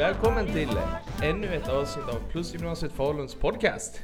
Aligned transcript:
Välkommen 0.00 0.46
till 0.46 0.68
ännu 1.22 1.46
ett 1.46 1.68
avsnitt 1.68 2.08
av 2.08 2.30
Plusgymnasiet 2.30 2.92
Faluns 2.92 3.34
podcast. 3.34 4.00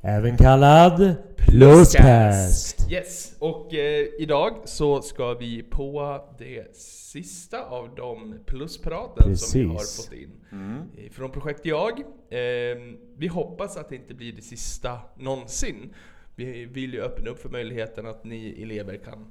Även 0.00 0.36
kallad 0.36 1.14
Pluscast. 1.36 2.90
Yes, 2.90 3.36
och 3.38 3.74
eh, 3.74 4.06
idag 4.18 4.52
så 4.64 5.02
ska 5.02 5.34
vi 5.34 5.62
på 5.62 6.20
det 6.38 6.76
sista 6.76 7.64
av 7.64 7.94
de 7.94 8.34
pluspraten 8.46 9.36
som 9.36 9.60
vi 9.60 9.66
har 9.66 9.74
Precis. 9.74 10.06
fått 10.06 10.14
in 10.14 10.30
eh, 10.98 11.10
från 11.10 11.30
projekt 11.30 11.66
Jag. 11.66 12.00
Eh, 12.00 12.78
vi 13.16 13.26
hoppas 13.26 13.76
att 13.76 13.88
det 13.88 13.96
inte 13.96 14.14
blir 14.14 14.32
det 14.32 14.42
sista 14.42 14.98
någonsin. 15.16 15.94
Vi 16.34 16.64
vill 16.64 16.94
ju 16.94 17.02
öppna 17.02 17.30
upp 17.30 17.42
för 17.42 17.48
möjligheten 17.48 18.06
att 18.06 18.24
ni 18.24 18.62
elever 18.62 18.96
kan 18.96 19.26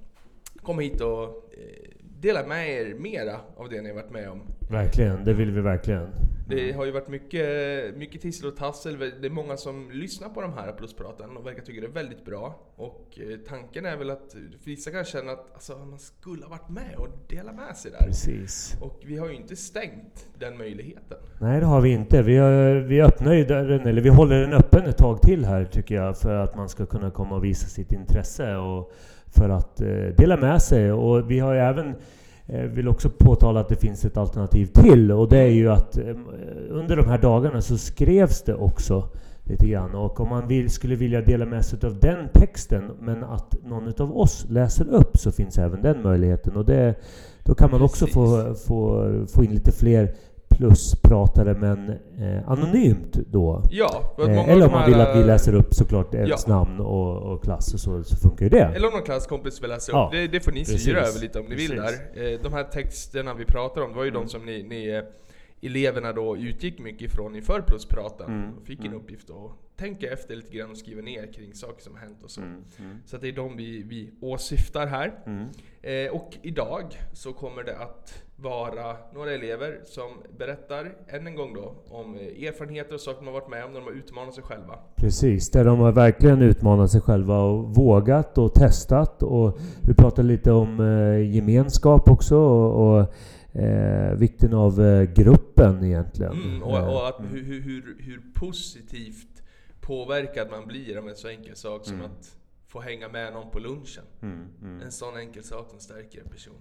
komma 0.62 0.82
hit 0.82 1.02
och 1.02 1.22
eh, 1.58 1.90
dela 2.22 2.48
med 2.48 2.70
er 2.70 2.94
mera 2.94 3.40
av 3.58 3.70
det 3.70 3.82
ni 3.82 3.90
har 3.90 3.96
varit 3.96 4.12
med 4.12 4.30
om. 4.30 4.42
Verkligen, 4.70 5.26
det 5.26 5.34
vill 5.34 5.52
vi 5.52 5.62
verkligen. 5.62 6.08
Det 6.50 6.72
har 6.72 6.86
ju 6.86 6.92
varit 6.92 7.08
mycket, 7.08 7.98
mycket 7.98 8.22
tissel 8.22 8.48
och 8.48 8.58
tassel. 8.58 9.00
Det 9.00 9.28
är 9.28 9.30
många 9.30 9.58
som 9.58 9.92
lyssnar 9.92 10.30
på 10.30 10.42
de 10.42 10.54
här 10.54 10.72
pluspraten 10.72 11.38
och 11.38 11.46
verkar 11.46 11.62
tycka 11.62 11.82
det 11.82 11.88
är 11.88 11.92
väldigt 11.92 12.26
bra. 12.26 12.60
Och 12.76 13.20
eh, 13.22 13.38
tanken 13.48 13.86
är 13.86 13.98
väl 13.98 14.10
att 14.10 14.36
vissa 14.64 14.92
kan 14.92 15.06
känna 15.06 15.32
att 15.32 15.54
alltså, 15.54 15.78
man 15.78 16.00
skulle 16.00 16.44
ha 16.44 16.50
varit 16.50 16.70
med 16.70 16.96
och 16.98 17.08
dela 17.28 17.52
med 17.52 17.78
sig 17.78 17.92
där. 17.92 18.06
Precis. 18.06 18.78
Och 18.82 19.02
vi 19.06 19.18
har 19.18 19.28
ju 19.28 19.36
inte 19.36 19.56
stängt 19.56 20.28
den 20.40 20.58
möjligheten. 20.58 21.18
Nej, 21.40 21.60
det 21.60 21.66
har 21.66 21.82
vi 21.82 21.90
inte. 21.90 22.22
Vi, 22.22 22.38
har, 22.38 22.76
vi 22.76 23.02
öppnar 23.02 23.34
ju 23.34 23.46
dörren, 23.46 23.88
eller 23.88 24.02
vi 24.02 24.10
håller 24.10 24.42
den 24.42 24.54
öppen 24.54 24.86
ett 24.86 24.98
tag 24.98 25.22
till 25.22 25.46
här 25.46 25.66
tycker 25.66 25.96
jag, 25.96 26.18
för 26.18 26.36
att 26.36 26.56
man 26.56 26.70
ska 26.70 26.86
kunna 26.86 27.12
komma 27.12 27.36
och 27.36 27.44
visa 27.44 27.68
sitt 27.68 27.92
intresse 27.92 28.56
och 28.56 28.92
för 29.32 29.50
att 29.50 29.82
eh, 29.82 29.88
dela 30.18 30.38
med 30.38 30.62
sig. 30.62 30.92
Och 30.92 31.32
vi 31.32 31.40
har 31.40 31.56
även 31.56 31.96
eh, 32.48 32.62
vill 32.62 32.88
också 32.88 33.10
påtala 33.10 33.60
att 33.60 33.70
det 33.70 33.76
finns 33.76 34.06
ett 34.06 34.18
alternativ 34.18 34.66
till. 34.66 35.12
Och 35.12 35.30
det 35.30 35.38
är 35.38 35.52
ju 35.52 35.72
att 35.72 35.98
eh, 35.98 36.16
under 36.70 36.96
de 36.96 37.08
här 37.08 37.18
dagarna 37.18 37.62
så 37.62 37.78
skrevs 37.78 38.44
det 38.44 38.54
också 38.54 39.10
lite 39.44 39.68
grann. 39.68 39.96
Och 39.96 40.20
om 40.20 40.30
man 40.30 40.48
vill, 40.48 40.70
skulle 40.70 40.96
vilja 40.96 41.22
dela 41.22 41.46
med 41.46 41.66
sig 41.66 41.80
av 41.84 42.00
den 42.00 42.30
texten 42.34 42.92
men 43.02 43.24
att 43.24 43.56
någon 43.64 43.94
av 44.00 44.18
oss 44.18 44.46
läser 44.50 44.88
upp 44.90 45.18
så 45.18 45.32
finns 45.32 45.58
även 45.58 45.82
den 45.82 46.04
möjligheten. 46.04 46.56
Och 46.56 46.66
det, 46.66 46.96
då 47.44 47.56
kan 47.56 47.72
man 47.72 47.82
också 47.82 48.08
få, 48.08 48.56
få, 48.68 49.10
få 49.28 49.44
in 49.44 49.52
lite 49.52 49.72
fler 49.72 50.16
pluspratare 50.60 51.54
men 51.54 51.90
eh, 52.20 52.50
anonymt 52.52 53.14
då. 53.14 53.64
Ja, 53.72 54.16
Eh, 54.20 54.50
eller 54.50 54.66
om 54.66 54.72
man 54.72 54.90
vill 54.92 55.02
att 55.02 55.16
vi 55.18 55.24
läser 55.24 55.56
upp 55.56 55.74
såklart 55.74 56.14
ens 56.16 56.30
Ja. 56.48 56.56
namn 56.56 56.80
och, 56.80 57.34
och 57.34 57.44
klass 57.44 57.74
och 57.74 57.80
så, 57.80 58.04
så 58.04 58.16
funkar 58.16 58.46
ju 58.46 58.50
det. 58.50 58.60
Eller 58.76 58.88
om 58.88 58.94
någon 58.94 59.04
klasskompis 59.04 59.64
vill 59.64 59.70
läsa 59.70 59.92
upp. 59.92 59.96
Ja, 59.96 60.10
det, 60.12 60.28
det 60.28 60.40
får 60.40 60.52
ni 60.52 60.60
precis. 60.60 60.82
styra 60.82 61.00
över 61.00 61.20
lite 61.20 61.40
om 61.40 61.46
ni 61.46 61.56
vill 61.56 61.72
Precis. 61.72 62.00
där. 62.16 62.34
Eh, 62.34 62.40
De 62.44 62.54
här 62.54 62.64
texterna 62.64 63.34
vi 63.34 63.46
pratar 63.46 63.82
om, 63.82 63.90
det 63.90 63.96
var 63.96 64.04
ju 64.04 64.10
Mm. 64.10 64.22
de 64.22 64.30
som 64.30 64.46
ni, 64.46 64.64
ni 64.64 64.88
eh, 64.90 65.04
eleverna 65.70 66.14
då 66.14 66.38
utgick 66.38 66.80
mycket 66.80 67.02
ifrån 67.02 67.36
inför 67.36 67.62
pluspraten. 67.62 68.26
Mm, 68.28 68.58
Och 68.58 68.66
fick 68.68 68.80
en 68.80 68.86
mm. 68.86 68.98
uppgift 68.98 69.30
att 69.30 69.78
tänka 69.78 70.14
efter 70.14 70.36
lite 70.36 70.58
grann 70.58 70.72
och 70.72 70.78
skriva 70.78 71.02
ner 71.02 71.34
kring 71.34 71.54
saker 71.54 71.84
som 71.84 71.96
hänt 71.98 72.24
och 72.24 72.30
så. 72.32 72.42
Mm, 72.42 72.64
mm, 72.80 72.98
Så 73.06 73.18
det 73.18 73.28
är 73.28 73.32
de 73.34 73.58
vi, 73.58 73.84
vi 73.84 74.10
åsyftar 74.22 74.88
här. 74.88 75.14
mm. 75.26 75.46
Eh, 75.82 76.12
och 76.16 76.38
idag 76.42 76.84
så 77.14 77.34
kommer 77.34 77.64
det 77.64 77.78
att 77.78 78.24
vara 78.42 78.98
några 79.14 79.32
elever 79.32 79.80
som 79.86 80.10
berättar, 80.38 80.96
än 81.08 81.28
en 81.28 81.36
gång 81.36 81.54
då, 81.54 81.76
om 81.90 82.16
eh, 82.16 82.48
erfarenheter 82.48 82.94
och 82.94 83.00
saker 83.02 83.26
har 83.26 83.32
varit 83.32 83.50
med 83.50 83.66
om 83.66 83.72
när 83.74 83.80
de 83.80 83.86
har 83.86 83.92
utmanat 83.94 84.34
sig 84.34 84.44
själva. 84.44 84.80
Precis, 84.96 85.50
där 85.52 85.66
de 85.66 85.80
har 85.80 85.92
verkligen 85.92 86.42
utmanat 86.42 86.92
sig 86.92 87.02
själva 87.02 87.40
och 87.42 87.76
vågat 87.76 88.38
och 88.38 88.54
testat. 88.54 89.24
Och 89.24 89.60
vi 89.88 89.94
pratade 89.94 90.28
lite 90.28 90.52
om 90.52 90.80
eh, 90.80 91.36
gemenskap 91.36 92.10
också 92.10 92.36
och, 92.38 93.00
och 93.00 93.14
eh, 93.62 94.14
vikten 94.14 94.54
av 94.54 94.82
eh, 94.82 95.04
gruppen 95.04 95.84
egentligen. 95.84 96.32
Mm, 96.34 96.64
och, 96.64 96.94
och 96.94 97.08
att, 97.08 97.20
Mm. 97.20 97.32
hur, 97.32 97.44
hur, 97.44 97.62
hur, 97.62 97.96
hur 98.00 98.22
positivt 98.36 99.44
påverkad 99.82 100.48
man 100.52 100.68
blir 100.68 100.98
av 100.98 101.10
en 101.10 101.16
så 101.16 101.28
enkel 101.28 101.56
sak 101.56 101.86
som 101.86 101.96
Mm. 101.96 102.06
att 102.06 102.36
få 102.68 102.80
hänga 102.80 103.10
med 103.10 103.34
någon 103.34 103.52
på 103.52 103.60
lunchen. 103.60 104.04
Mm, 104.22 104.46
mm. 104.62 104.82
En 104.82 104.92
sån 104.92 105.18
enkel 105.18 105.44
sak 105.44 105.70
som 105.70 105.80
stärker 105.80 106.22
en 106.22 106.30
person. 106.30 106.54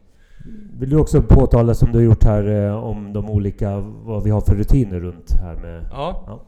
Vill 0.79 0.91
du 0.91 0.97
också 0.97 1.23
påtala 1.23 1.75
som 1.75 1.93
du 1.93 1.99
har 1.99 2.05
gjort 2.05 2.25
här 2.25 2.67
eh, 2.67 2.85
om 2.85 3.13
de 3.13 3.31
olika, 3.31 3.79
vad 3.81 4.25
vi 4.25 4.31
har 4.31 4.41
för 4.41 4.55
rutiner 4.55 5.01
runt 5.01 5.31
här 5.31 5.55
med... 5.55 5.85
Ja. 5.91 6.25
Ja. 6.27 6.45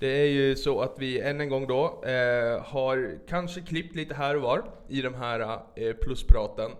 Det 0.00 0.22
är 0.22 0.26
ju 0.26 0.56
så 0.56 0.80
att 0.80 0.94
vi 0.98 1.20
än 1.20 1.40
en 1.40 1.48
gång 1.48 1.66
då 1.66 1.84
eh, 2.04 2.62
har 2.64 3.18
kanske 3.28 3.60
klippt 3.60 3.96
lite 3.96 4.14
här 4.14 4.36
och 4.36 4.42
var 4.42 4.62
i 4.88 5.02
de 5.02 5.14
här 5.14 5.40
eh, 5.40 5.92
pluspraten. 6.02 6.70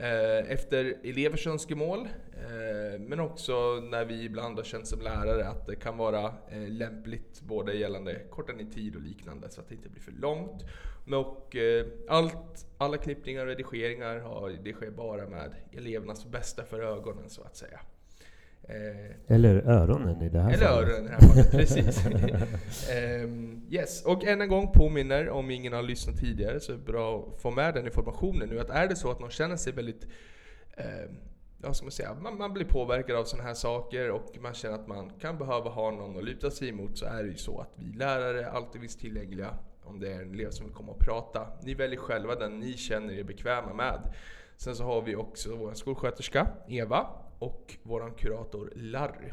Eh, 0.00 0.52
efter 0.52 0.96
elevers 1.04 1.46
önskemål, 1.46 2.08
eh, 2.32 3.00
men 3.00 3.20
också 3.20 3.80
när 3.80 4.04
vi 4.04 4.24
ibland 4.24 4.56
har 4.56 4.64
känt 4.64 4.86
som 4.86 5.00
lärare 5.00 5.48
att 5.48 5.66
det 5.66 5.76
kan 5.76 5.96
vara 5.96 6.34
eh, 6.48 6.68
lämpligt 6.68 7.40
både 7.40 7.74
gällande 7.74 8.14
kortare 8.30 8.64
tid 8.64 8.96
och 8.96 9.02
liknande 9.02 9.50
så 9.50 9.60
att 9.60 9.68
det 9.68 9.74
inte 9.74 9.88
blir 9.88 10.02
för 10.02 10.12
långt. 10.12 10.64
Och, 11.14 11.56
allt, 12.08 12.66
alla 12.78 12.96
klippningar 12.96 13.42
och 13.42 13.46
redigeringar 13.46 14.18
har, 14.18 14.50
det 14.64 14.72
sker 14.72 14.90
bara 14.90 15.26
med 15.26 15.54
elevernas 15.72 16.26
bästa 16.26 16.64
för 16.64 16.80
ögonen 16.80 17.30
så 17.30 17.42
att 17.42 17.56
säga. 17.56 17.80
Eh, 18.68 19.34
Eller 19.34 19.54
öronen 19.54 20.22
i 20.22 20.28
det 20.28 20.40
här 20.40 20.52
eller 20.52 20.66
fallet. 20.66 20.88
öronen 20.88 21.04
i 21.04 21.08
det 21.08 21.14
här 21.14 21.28
fallet, 21.28 21.50
precis. 21.50 22.06
Ehm, 22.90 23.62
yes, 23.70 24.04
och 24.04 24.24
än 24.24 24.40
en 24.40 24.48
gång 24.48 24.72
påminner, 24.72 25.28
om 25.30 25.50
ingen 25.50 25.72
har 25.72 25.82
lyssnat 25.82 26.16
tidigare, 26.16 26.60
så 26.60 26.72
är 26.72 26.76
det 26.76 26.82
bra 26.82 27.28
att 27.34 27.40
få 27.42 27.50
med 27.50 27.74
den 27.74 27.86
informationen 27.86 28.48
nu, 28.48 28.60
att 28.60 28.70
är 28.70 28.88
det 28.88 28.96
så 28.96 29.10
att 29.10 29.20
någon 29.20 29.30
känner 29.30 29.56
sig 29.56 29.72
väldigt, 29.72 30.06
eh, 30.76 30.84
ja 31.62 31.74
ska 31.74 31.84
man 31.84 31.92
säga, 31.92 32.14
man, 32.14 32.38
man 32.38 32.52
blir 32.52 32.64
påverkad 32.64 33.16
av 33.16 33.24
sådana 33.24 33.48
här 33.48 33.54
saker 33.54 34.10
och 34.10 34.38
man 34.40 34.54
känner 34.54 34.74
att 34.74 34.86
man 34.88 35.10
kan 35.20 35.38
behöva 35.38 35.70
ha 35.70 35.90
någon 35.90 36.18
att 36.18 36.24
luta 36.24 36.50
sig 36.50 36.68
emot, 36.68 36.98
så 36.98 37.06
är 37.06 37.22
det 37.22 37.28
ju 37.28 37.36
så 37.36 37.60
att 37.60 37.70
vi 37.76 37.92
lärare 37.92 38.50
alltid 38.50 38.80
finns 38.80 38.96
tillgängliga 38.96 39.54
om 39.84 40.00
det 40.00 40.12
är 40.12 40.22
en 40.22 40.34
elev 40.34 40.50
som 40.50 40.66
vill 40.66 40.74
komma 40.74 40.92
och 40.92 40.98
prata. 41.00 41.46
Ni 41.62 41.74
väljer 41.74 41.98
själva 42.00 42.34
den 42.34 42.58
ni 42.60 42.72
känner 42.72 43.14
er 43.18 43.24
bekväma 43.24 43.74
med. 43.74 44.14
Sen 44.56 44.74
så 44.76 44.84
har 44.84 45.02
vi 45.02 45.16
också 45.16 45.56
vår 45.56 45.74
skolsköterska 45.74 46.46
Eva 46.68 47.06
och 47.38 47.76
vår 47.82 48.12
kurator 48.18 48.72
Larry 48.76 49.30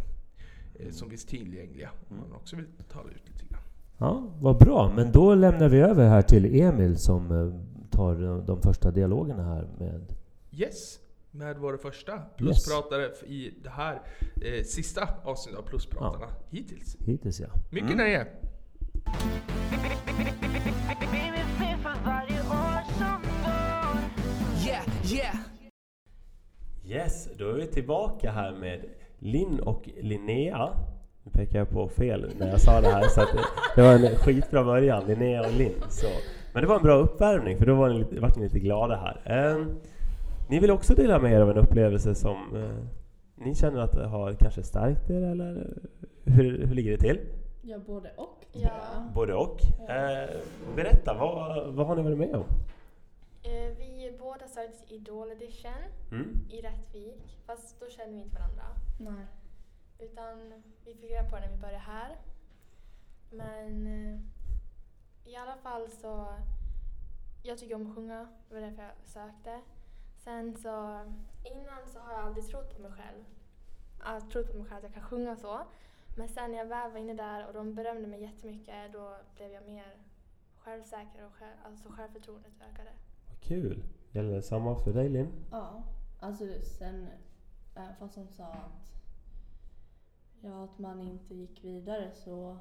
eh, 0.79 0.89
som 0.91 1.09
finns 1.09 1.25
tillgängliga 1.25 1.89
om 2.09 2.17
man 2.17 2.33
också 2.33 2.55
vill 2.55 2.65
tala 2.91 3.09
ut 3.09 3.21
lite 3.27 3.45
grann. 3.45 3.61
Ja, 3.97 4.23
vad 4.41 4.57
bra. 4.57 4.91
Men 4.95 5.11
då 5.11 5.35
lämnar 5.35 5.69
vi 5.69 5.79
över 5.79 6.07
här 6.09 6.21
till 6.21 6.61
Emil 6.61 6.97
som 6.97 7.31
eh, 7.31 7.89
tar 7.89 8.41
de- 8.47 8.61
första 8.61 8.91
dialogerna 8.91 9.43
här 9.43 9.67
med... 9.77 10.13
Yes, 10.51 10.99
med 11.31 11.57
vår 11.57 11.77
första 11.77 12.17
pluspratare 12.17 13.05
f- 13.13 13.23
i 13.27 13.53
det 13.63 13.69
här 13.69 14.01
eh, 14.41 14.63
sista 14.63 15.09
avsnittet 15.23 15.59
av 15.59 15.63
Pluspratarna 15.63 16.27
hittills. 16.49 16.97
Hittills 16.99 17.39
ja. 17.39 17.47
Mycket 17.71 17.91
Mm. 17.91 17.97
nöje! 17.97 18.27
Vi 21.11 21.31
vill 21.31 21.45
Yes, 27.05 27.29
då 27.37 27.49
är 27.49 27.53
vi 27.53 27.67
tillbaka 27.67 28.31
här 28.31 28.51
med 28.51 28.79
Linn 29.19 29.59
och 29.59 29.89
Linnea. 30.01 30.69
Nu 31.23 31.31
pekar 31.31 31.59
jag 31.59 31.69
på 31.69 31.87
fel 31.87 32.31
när 32.39 32.47
jag 32.47 32.61
sa 32.61 32.81
det 32.81 32.87
här, 32.87 33.07
så 33.07 33.19
det, 33.19 33.39
det 33.75 33.81
var 33.81 33.93
en 33.93 34.15
skitbra 34.15 34.63
början, 34.63 35.03
Linnea 35.07 35.41
och 35.41 35.53
Linn. 35.53 35.81
Så. 35.89 36.07
Men 36.53 36.61
det 36.61 36.67
var 36.67 36.75
en 36.75 36.83
bra 36.83 36.95
uppvärmning, 36.95 37.57
för 37.57 37.65
då 37.65 37.75
var 37.75 37.89
ni, 37.89 38.19
vart 38.19 38.35
ni 38.35 38.43
lite 38.43 38.59
glada 38.59 38.95
här. 38.95 39.21
Ehm, 39.25 39.75
ni 40.49 40.59
vill 40.59 40.71
också 40.71 40.95
dela 40.95 41.19
med 41.19 41.33
er 41.33 41.41
av 41.41 41.49
en 41.49 41.57
upplevelse 41.57 42.15
som 42.15 42.37
eh, 42.55 43.43
ni 43.45 43.55
känner 43.55 43.79
att 43.79 43.91
det 43.91 44.07
har 44.07 44.33
kanske 44.33 44.63
stärkt 44.63 45.09
er, 45.09 45.21
eller 45.21 45.67
hur, 46.23 46.65
hur 46.65 46.75
ligger 46.75 46.91
det 46.91 46.97
till? 46.97 47.19
Ja, 47.61 47.77
både 47.87 48.09
och. 48.15 48.45
Ja. 48.51 48.69
Både 49.15 49.33
och. 49.33 49.61
Eh, 49.89 50.29
berätta, 50.75 51.13
vad, 51.13 51.67
vad 51.73 51.87
har 51.87 51.95
ni 51.95 52.01
varit 52.01 52.17
med 52.17 52.35
om? 52.35 52.45
Till 54.55 54.95
Idol 54.95 55.31
Edition 55.31 55.83
Mm? 56.11 56.47
i 56.49 56.61
Rättvik, 56.61 57.39
fast 57.45 57.79
då 57.79 57.89
kände 57.89 58.15
vi 58.15 58.21
inte 58.21 58.39
varandra. 58.39 58.65
Nej. 58.99 59.25
Utan 59.99 60.63
vi 60.85 60.93
fick 60.93 61.03
reda 61.11 61.29
på 61.29 61.35
det 61.35 61.41
när 61.41 61.55
vi 61.55 61.61
började 61.61 61.77
här. 61.77 62.17
Men 63.31 63.87
eh, 63.87 64.19
i 65.25 65.35
alla 65.35 65.57
fall 65.57 65.89
så, 65.89 66.35
jag 67.43 67.57
tycker 67.57 67.75
om 67.75 67.89
att 67.89 67.95
sjunga, 67.95 68.27
det 68.49 68.55
var 68.55 68.61
därför 68.61 68.83
jag 68.83 68.91
sökte. 69.05 69.61
Sen 70.17 70.57
så, 70.57 71.01
innan 71.43 71.87
så 71.87 71.99
har 71.99 72.13
jag 72.13 72.21
aldrig 72.21 72.45
trott 72.47 72.75
på 72.75 72.81
mig 72.81 72.91
själv. 72.91 73.23
Jag 73.99 74.05
har 74.05 74.21
trott 74.21 74.51
på 74.51 74.57
mig 74.57 74.65
själv 74.65 74.77
att 74.77 74.83
jag 74.83 74.93
kan 74.93 75.03
sjunga 75.03 75.35
så. 75.35 75.61
Men 76.17 76.29
sen 76.29 76.51
när 76.51 76.57
jag 76.57 76.65
väl 76.65 76.91
var 76.91 76.99
inne 76.99 77.13
där 77.13 77.47
och 77.47 77.53
de 77.53 77.75
berömde 77.75 78.07
mig 78.07 78.21
jättemycket, 78.21 78.93
då 78.93 79.17
blev 79.35 79.51
jag 79.51 79.65
mer 79.65 79.97
självsäker 80.59 81.25
och 81.25 81.33
själv, 81.33 81.55
alltså 81.65 81.89
självförtroendet 81.89 82.53
ökade. 82.71 82.91
Vad 83.29 83.39
kul! 83.41 83.83
Gäller 84.15 84.35
det 84.35 84.41
samma 84.41 84.75
för 84.75 84.93
dig 84.93 85.09
Linn? 85.09 85.31
Ja, 85.51 85.83
alltså 86.19 86.43
sen, 86.61 87.07
även 87.75 87.95
fast 87.95 88.15
de 88.15 88.27
sa 88.27 88.43
att, 88.45 88.93
ja, 90.41 90.63
att 90.63 90.79
man 90.79 91.01
inte 91.01 91.35
gick 91.35 91.63
vidare 91.63 92.11
så 92.13 92.57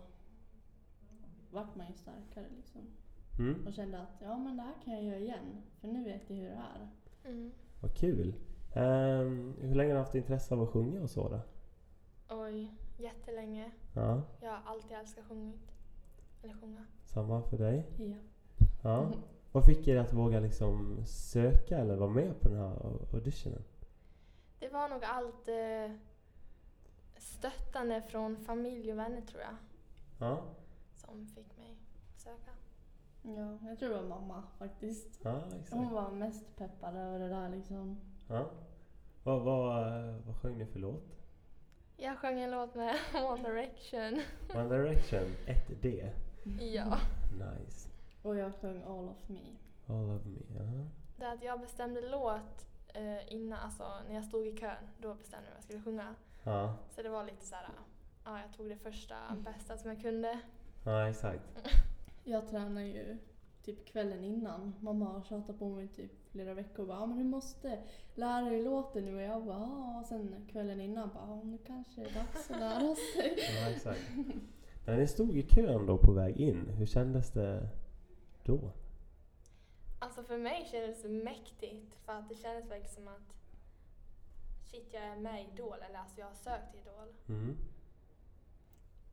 vart 1.50 1.74
man 1.76 1.86
ju 1.86 1.92
starkare 1.94 2.46
liksom. 2.56 2.80
Mm? 3.38 3.66
Och 3.66 3.72
kände 3.72 4.00
att 4.02 4.20
ja 4.20 4.38
men 4.38 4.56
det 4.56 4.62
här 4.62 4.74
kan 4.84 4.94
jag 4.94 5.02
göra 5.02 5.18
igen, 5.18 5.62
för 5.80 5.88
nu 5.88 6.04
vet 6.04 6.30
jag 6.30 6.36
hur 6.36 6.44
det 6.48 6.62
är. 6.74 6.88
Mm. 7.30 7.52
Vad 7.80 7.94
kul! 7.96 8.34
Ehm, 8.74 9.54
hur 9.60 9.74
länge 9.74 9.90
har 9.90 9.94
du 9.94 10.04
haft 10.04 10.14
intresse 10.14 10.54
av 10.54 10.62
att 10.62 10.68
sjunga 10.70 11.02
och 11.02 11.10
så 11.10 11.28
då? 11.28 11.40
Oj, 12.36 12.74
jättelänge. 12.98 13.70
Ja, 13.94 14.22
Jag 14.40 14.50
har 14.50 14.62
alltid 14.64 14.96
älskat 14.96 15.24
sjungit. 15.24 15.72
Eller 16.42 16.54
sjunga. 16.54 16.84
samma 17.04 17.42
för 17.42 17.58
dig? 17.58 17.86
Ja. 17.98 18.16
Ja. 18.82 19.12
Vad 19.54 19.64
fick 19.64 19.88
er 19.88 19.96
att 19.96 20.12
våga 20.12 20.40
liksom 20.40 21.02
söka 21.06 21.78
eller 21.78 21.96
vara 21.96 22.10
med 22.10 22.40
på 22.40 22.48
den 22.48 22.58
här 22.58 22.76
auditionen? 23.12 23.62
Det 24.58 24.68
var 24.68 24.88
nog 24.88 25.04
allt 25.04 25.48
eh, 25.48 25.96
stöttande 27.16 28.02
från 28.02 28.36
familj 28.36 28.92
och 28.92 28.98
vänner 28.98 29.20
tror 29.20 29.42
jag. 29.42 29.56
Ja, 30.18 30.42
Som 30.94 31.26
fick 31.26 31.56
mig 31.56 31.76
söka. 32.16 32.50
ja, 33.22 33.58
jag 33.68 33.78
tror 33.78 33.88
det 33.88 33.94
var 33.94 34.08
mamma 34.08 34.42
faktiskt. 34.58 35.20
ja 35.22 35.30
Hon 35.50 35.60
exakt. 35.60 35.92
var 35.92 36.10
mest 36.10 36.56
peppad 36.56 36.96
över 36.96 37.18
det 37.18 37.28
där 37.28 37.48
liksom. 37.48 38.00
Ja. 38.28 38.50
Vad, 39.22 39.42
vad, 39.42 39.84
vad 40.26 40.36
sjöng 40.36 40.58
ni 40.58 40.66
för 40.66 40.78
låt? 40.78 41.16
Jag 41.96 42.18
sjöng 42.18 42.40
en 42.40 42.50
låt 42.50 42.74
med 42.74 42.94
One 43.32 43.48
Direction. 43.48 44.20
One 44.54 44.68
Direction 44.76 45.28
1D. 45.46 46.10
ja. 46.60 46.98
Nice. 47.32 47.88
Och 48.24 48.36
jag 48.36 48.54
sjöng 48.54 48.82
All 48.82 49.08
of 49.08 49.28
me. 49.28 49.40
All 49.86 50.10
of 50.10 50.24
me. 50.24 50.38
Ja. 50.54 50.86
Det 51.16 51.28
att 51.28 51.42
jag 51.42 51.60
bestämde 51.60 52.08
låt 52.08 52.66
eh, 52.94 53.32
innan, 53.34 53.58
alltså 53.58 53.84
när 54.08 54.14
jag 54.14 54.24
stod 54.24 54.46
i 54.46 54.56
kön, 54.56 54.84
då 54.98 55.14
bestämde 55.14 55.46
jag 55.46 55.50
vad 55.52 55.56
jag 55.56 55.64
skulle 55.64 55.82
sjunga. 55.82 56.14
Ja, 56.44 56.76
Så 56.90 57.02
det 57.02 57.08
var 57.08 57.24
lite 57.24 57.46
så 57.46 57.54
här, 57.54 57.68
ja 58.24 58.40
jag 58.40 58.52
tog 58.56 58.68
det 58.68 58.76
första 58.76 59.16
bästa 59.44 59.76
som 59.76 59.90
jag 59.90 60.02
kunde. 60.02 60.40
ja 60.84 61.08
exakt. 61.08 61.42
Jag 62.24 62.48
tränar 62.48 62.82
ju 62.82 63.18
typ 63.62 63.86
kvällen 63.86 64.24
innan. 64.24 64.74
Mamma 64.80 65.04
har 65.04 65.22
tjatat 65.22 65.58
på 65.58 65.68
mig 65.68 65.88
typ 65.88 66.30
flera 66.30 66.54
veckor 66.54 66.80
och 66.80 66.88
bara 66.88 66.98
ah, 66.98 67.06
men 67.06 67.18
du 67.18 67.24
måste 67.24 67.78
lära 68.14 68.50
dig 68.50 68.62
låten 68.62 69.04
nu 69.04 69.14
och 69.14 69.22
jag 69.22 69.44
bara 69.44 69.56
ah. 69.56 70.00
och 70.00 70.06
sen 70.06 70.46
kvällen 70.52 70.80
innan 70.80 71.10
bara 71.14 71.24
ah, 71.24 71.42
nu 71.44 71.58
kanske 71.66 72.00
det 72.00 72.10
är 72.10 72.14
dags 72.14 72.50
att 72.50 72.60
lära 72.60 72.94
sig. 72.94 73.36
Ja, 73.36 73.70
exakt. 73.70 74.00
När 74.86 74.96
ni 74.98 75.06
stod 75.06 75.36
i 75.36 75.42
kön 75.42 75.86
då 75.86 75.98
på 75.98 76.12
väg 76.12 76.36
in, 76.36 76.68
hur 76.68 76.86
kändes 76.86 77.30
det 77.30 77.68
då? 78.44 78.70
Alltså 79.98 80.22
för 80.22 80.38
mig 80.38 80.68
kändes 80.70 81.02
det 81.02 81.08
mäktigt 81.08 81.94
för 82.04 82.12
att 82.12 82.28
det 82.28 82.34
kändes 82.34 82.70
verkligen 82.70 82.94
som 82.94 83.08
att 83.08 83.34
shit 84.70 84.88
jag 84.92 85.02
är 85.02 85.16
med 85.16 85.42
i 85.42 85.48
Idol 85.52 85.76
eller 85.88 85.98
alltså 85.98 86.20
jag 86.20 86.26
har 86.26 86.34
sökt 86.34 86.74
Idol. 86.74 87.08
Mm. 87.28 87.56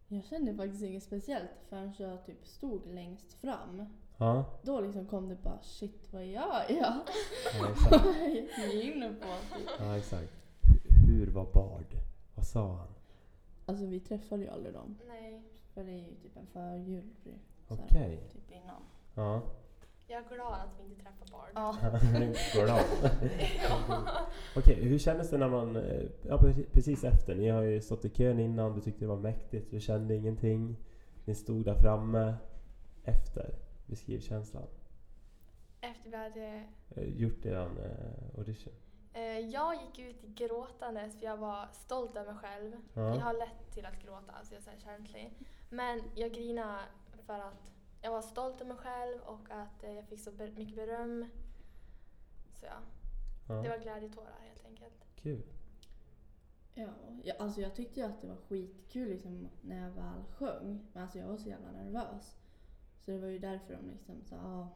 Jag 0.07 0.25
kände 0.25 0.56
faktiskt 0.56 0.83
inget 0.83 1.04
speciellt 1.04 1.50
förrän 1.69 1.94
jag 1.98 2.25
typ 2.25 2.45
stod 2.48 2.86
längst 2.88 3.33
fram. 3.33 3.86
Ja, 4.18 4.45
Då 4.63 4.81
liksom 4.81 5.06
kom 5.06 5.30
det 5.30 5.36
bara 5.36 5.62
shit 5.62 6.13
vad 6.13 6.25
gör 6.25 6.66
jag? 6.69 6.75
ja 7.60 7.69
exakt. 7.72 8.06
Vad 8.06 8.16
är 8.16 8.66
jag 8.66 8.74
inne 8.83 9.10
på? 9.13 9.56
Typ. 9.57 9.68
Ja, 9.80 9.98
exakt. 9.98 10.33
H- 10.62 10.94
Hur 11.07 11.28
var 11.31 11.45
Bard? 11.54 11.95
Vad 12.36 12.48
sa 12.48 12.75
han? 12.75 12.88
Alltså 13.66 13.86
vi 13.86 14.00
träffade 14.00 14.44
ju 14.44 14.50
aldrig 14.50 14.74
dem. 14.74 14.98
Nej, 15.07 15.42
För 15.74 15.83
det 15.83 15.92
är 15.92 16.07
ju 16.10 16.16
typ 16.16 16.38
en 16.38 16.48
förjury. 16.48 17.36
Okej. 17.68 18.30
Typ 18.33 18.51
innan. 18.51 18.81
Ja. 19.16 19.42
jag 20.08 20.24
är 20.25 20.30
glad 20.36 20.54
att 20.54 20.69
vi 20.80 20.84
inte 20.84 21.04
träffar 21.04 21.28
Bard. 21.31 21.50
Ja. 21.56 21.75
Det 22.54 22.72
av? 22.72 24.08
Okej, 24.56 24.75
hur 24.84 24.98
kändes 25.00 25.30
det 25.30 25.38
när 25.38 25.50
man... 25.50 25.75
eh, 25.75 26.02
Ja, 26.28 26.38
precis- 26.74 27.04
efter. 27.04 27.36
Ni 27.36 27.50
har 27.50 27.62
ju 27.62 27.81
stått 27.81 28.06
i 28.06 28.10
kön 28.10 28.40
innan, 28.40 28.74
du 28.75 28.81
tyckte 28.81 29.00
det 29.00 29.08
var 29.08 29.18
mäktigt, 29.18 29.72
du 29.72 29.80
kände 29.80 30.16
ingenting. 30.16 30.78
Ni 31.25 31.36
stod 31.36 31.66
där 31.66 31.75
framme. 31.75 32.34
Efter. 33.04 33.56
Beskriv 33.86 34.19
känslan. 34.19 34.68
Efter 35.81 36.10
vi 36.10 36.18
hade 36.18 36.64
Eh, 36.96 37.04
Gjort 37.04 37.46
eran 37.46 37.78
eh, 37.78 38.38
audition. 38.40 38.74
Jag 39.52 39.75
gick 39.75 40.00
ut 40.00 40.22
gråtandes 40.24 41.19
för 41.19 41.25
jag 41.25 41.38
var 41.38 41.68
stolt 41.74 42.16
över 42.16 42.34
mig 42.34 42.42
själv. 42.42 42.72
Ja. 42.94 43.02
Jag 43.16 43.22
har 43.22 43.34
lätt 43.34 43.72
till 43.74 43.86
att 43.86 44.04
gråta, 44.04 44.31
alltså 44.31 44.54
jag 44.54 44.60
är 44.60 44.64
så 44.64 44.69
här 44.69 44.78
känslig. 44.98 45.34
Men 45.69 46.02
jag 46.16 46.31
grinade 46.34 46.80
för 47.25 47.40
att 47.40 47.72
jag 48.01 48.12
var 48.12 48.21
stolt 48.21 48.56
över 48.62 48.74
mig 48.74 48.77
själv 48.83 49.21
och 49.21 49.50
att 49.50 49.83
eh, 49.83 49.92
jag 49.94 50.06
fick 50.06 50.19
så 50.19 50.31
mycket 50.31 50.75
beröm. 50.75 51.25
Så 52.59 52.65
ja, 52.65 52.77
det 53.48 53.53
Ja. 53.53 53.69
var 53.69 53.77
glädjetårar 53.77 54.39
helt 54.42 54.65
enkelt. 54.65 54.94
Kul. 55.15 55.44
Ja, 56.74 56.88
jag, 57.24 57.38
alltså 57.38 57.62
jag 57.62 57.75
tyckte 57.75 58.00
ju 58.00 58.06
att 58.06 58.21
det 58.21 58.27
var 58.27 58.36
skitkul 58.36 59.09
liksom 59.09 59.48
när 59.62 59.83
jag 59.83 59.92
väl 59.92 60.24
sjöng. 60.38 60.88
Men 60.94 61.03
alltså 61.03 61.18
jag 61.19 61.27
var 61.27 61.38
så 61.38 61.50
jävla 61.50 61.71
nervös. 61.71 62.38
Så 63.00 63.12
det 63.12 63.18
var 63.18 63.27
ju 63.27 63.39
därför 63.39 63.74
de 63.74 63.89
liksom 63.89 64.21
sa 64.24 64.36
ah, 64.36 64.68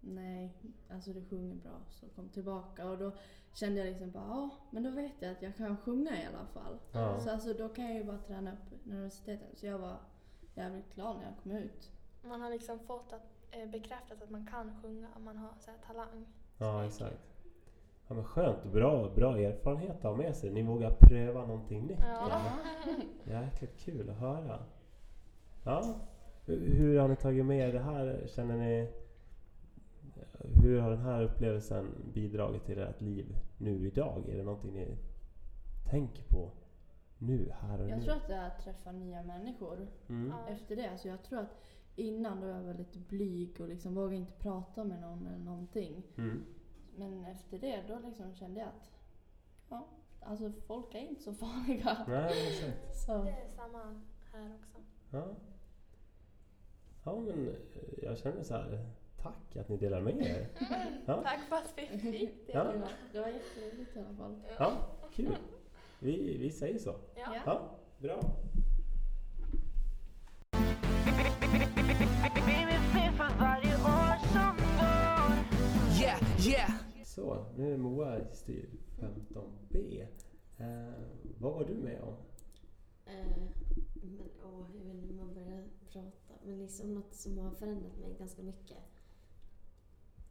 nej, 0.00 0.52
alltså 0.90 1.12
du 1.12 1.24
sjunger 1.24 1.54
bra 1.54 1.80
så 1.90 2.08
kom 2.08 2.28
tillbaka. 2.28 2.88
Och 2.88 2.98
då 2.98 3.12
kände 3.54 3.78
jag 3.80 3.86
liksom 3.88 4.10
bara 4.10 4.24
ja, 4.28 4.50
men 4.70 4.82
då 4.82 4.90
vet 4.90 5.12
jag 5.22 5.32
att 5.32 5.42
jag 5.42 5.56
kan 5.56 5.76
sjunga 5.76 6.22
i 6.22 6.26
alla 6.26 6.46
fall. 6.46 6.78
Ja. 6.92 7.20
Så 7.20 7.30
alltså 7.30 7.52
då 7.54 7.68
kan 7.68 7.84
jag 7.84 7.94
ju 7.94 8.04
bara 8.04 8.18
träna 8.18 8.52
upp 8.52 8.84
nervositeten. 8.86 9.56
Så 9.56 9.66
jag 9.66 9.78
var 9.78 9.96
jävligt 10.54 10.94
glad 10.94 11.16
när 11.16 11.24
jag 11.24 11.34
kom 11.42 11.52
ut. 11.52 11.90
Man 12.22 12.40
har 12.40 12.50
liksom 12.50 12.78
fått 12.78 13.12
att, 13.12 13.26
eh, 13.50 13.70
bekräftat 13.70 14.22
att 14.22 14.30
man 14.30 14.46
kan 14.46 14.82
sjunga, 14.82 15.08
man 15.24 15.36
har 15.36 15.50
så 15.58 15.70
här, 15.70 15.78
talang. 15.86 16.26
Ja, 16.58 16.84
exakt. 16.84 17.20
Ja, 18.08 18.14
men 18.14 18.24
skönt. 18.24 18.64
Bra, 18.64 19.10
bra 19.14 19.38
erfarenhet 19.38 19.96
att 19.96 20.02
ha 20.02 20.16
med 20.16 20.36
sig. 20.36 20.50
Ni 20.50 20.62
vågar 20.62 20.90
pröva 21.00 21.46
någonting 21.46 21.86
nytt. 21.86 21.98
Ja. 22.00 22.42
Jäkligt 23.24 23.78
kul 23.78 24.10
att 24.10 24.16
höra. 24.16 24.58
Ja. 25.64 25.94
Hur 26.46 26.98
har 26.98 27.08
ni 27.08 27.16
tagit 27.16 27.46
med 27.46 27.68
er 27.68 27.72
det 27.72 27.80
här? 27.80 28.26
Känner 28.26 28.56
ni... 28.56 28.92
Hur 30.62 30.80
har 30.80 30.90
den 30.90 31.00
här 31.00 31.22
upplevelsen 31.22 31.86
bidragit 32.14 32.64
till 32.64 32.78
ert 32.78 33.00
liv 33.00 33.36
nu 33.58 33.86
idag? 33.86 34.28
Är 34.28 34.36
det 34.36 34.42
någonting 34.42 34.74
ni 34.74 34.96
tänker 35.90 36.22
på 36.22 36.50
nu, 37.18 37.52
här 37.60 37.80
och 37.80 37.88
Jag 37.88 37.98
nu? 37.98 38.04
tror 38.04 38.14
att 38.14 38.26
det 38.28 38.34
är 38.34 38.46
att 38.46 38.64
träffa 38.64 38.92
nya 38.92 39.22
människor. 39.22 39.88
Mm. 40.08 40.32
Efter 40.48 40.76
det. 40.76 40.90
Alltså 40.90 41.08
jag 41.08 41.22
tror 41.22 41.38
att 41.38 41.60
innan 41.96 42.40
då 42.40 42.46
var 42.46 42.54
jag 42.54 42.62
väldigt 42.62 42.94
blyg 42.94 43.60
och 43.60 43.68
liksom 43.68 43.94
vågade 43.94 44.16
inte 44.16 44.32
prata 44.32 44.84
med 44.84 45.00
någon 45.00 45.26
eller 45.26 45.44
någonting. 45.44 46.02
Mm. 46.16 46.44
Men 46.96 47.24
efter 47.24 47.58
det 47.58 47.82
då 47.88 47.98
liksom 48.06 48.34
kände 48.34 48.60
jag 48.60 48.68
att 48.68 48.90
ja, 49.68 49.88
alltså 50.20 50.52
folk 50.66 50.94
är 50.94 50.98
inte 50.98 51.22
så 51.22 51.34
farliga. 51.44 52.04
Nej, 52.08 52.48
exakt. 52.48 52.96
Så 53.06 53.22
Det 53.22 53.30
är 53.30 53.48
samma 53.56 54.00
här 54.32 54.54
också. 54.60 54.78
Ja. 55.10 55.26
Ja, 57.04 57.20
men 57.20 57.48
eh, 57.48 57.54
jag 58.02 58.18
känner 58.18 58.42
så 58.42 58.54
här. 58.54 58.86
Tack 59.16 59.56
att 59.56 59.68
ni 59.68 59.76
delar 59.76 60.00
med 60.00 60.16
er. 60.16 60.48
Ja. 61.06 61.22
Tack 61.22 61.40
för 61.48 61.56
att 61.56 61.74
vi 61.76 61.98
fick 61.98 62.46
det. 62.46 62.52
Ja. 62.52 62.72
det 63.12 63.20
var 63.20 63.28
jätteroligt 63.28 63.96
i 63.96 63.98
alla 63.98 64.14
fall. 64.14 64.42
Ja, 64.58 64.72
kul. 65.14 65.36
Vi, 65.98 66.36
vi 66.38 66.50
säger 66.50 66.78
så. 66.78 66.94
Ja. 67.16 67.36
Ja, 67.46 67.60
bra. 67.98 68.20
Yeah, 76.00 76.18
yeah! 76.46 76.70
Så, 77.04 77.46
nu 77.56 77.72
är 77.72 77.76
Moa 77.76 78.18
i 78.18 78.24
styr 78.32 78.68
15B. 78.98 80.06
Eh, 80.58 80.66
vad 81.38 81.52
var 81.52 81.64
du 81.64 81.74
med 81.74 82.00
om? 82.00 82.14
Eh, 83.06 83.42
men 83.94 84.28
åh, 84.44 84.66
jag 84.74 84.84
vet 84.84 84.94
inte 84.94 85.06
hur 85.06 85.14
man 85.14 85.34
börjar 85.34 85.64
prata. 85.92 86.34
Men 86.44 86.58
liksom 86.58 86.94
något 86.94 87.14
som 87.14 87.38
har 87.38 87.50
förändrat 87.50 87.98
mig 87.98 88.16
ganska 88.18 88.42
mycket. 88.42 88.78